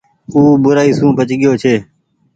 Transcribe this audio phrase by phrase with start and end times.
[0.33, 1.75] او بورآئي سون بچ گيو ڇي